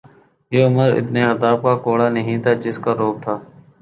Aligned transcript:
یہ 0.51 0.61
عمرؓ 0.65 0.95
ابن 0.99 1.15
خطاب 1.27 1.57
کا 1.63 1.75
کوڑا 1.83 2.07
نہیں 2.09 2.37
تھا 2.43 2.53
جس 2.63 2.77
کا 2.83 2.91
رعب 2.95 3.15
تھا۔ 3.23 3.35